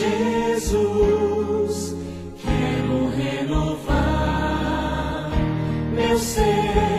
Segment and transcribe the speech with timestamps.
[0.00, 1.94] Jesus,
[2.42, 4.00] quero renovar
[5.94, 6.89] meu ser.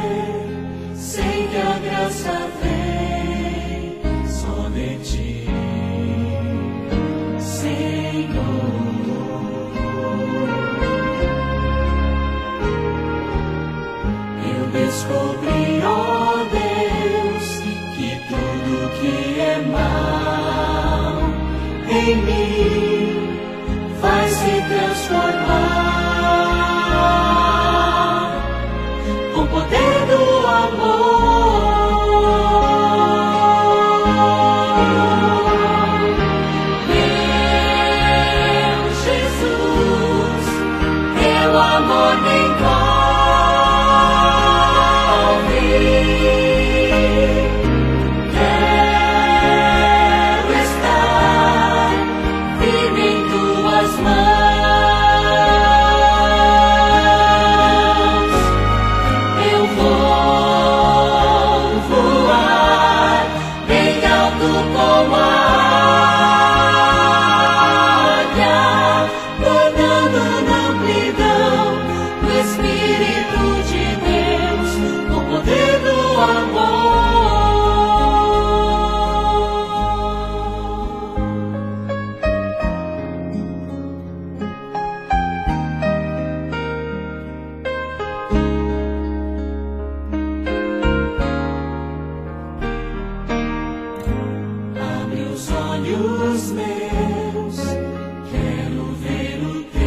[96.02, 97.57] olhos meus,
[98.31, 99.84] quero ver o teu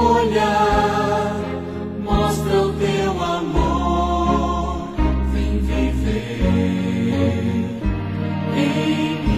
[0.00, 1.34] olhar.
[2.02, 4.94] Mostra o teu amor,
[5.32, 6.40] vem viver
[8.56, 9.37] em.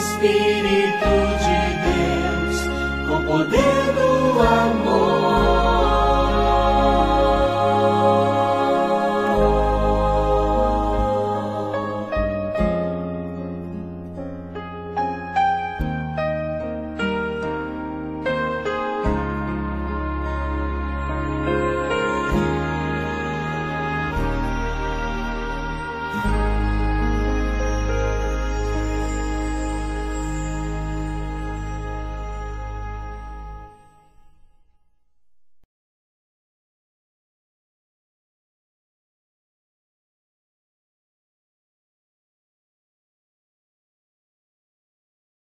[0.00, 1.12] Espírito
[1.44, 2.56] de Deus,
[3.06, 5.19] com poder do amor.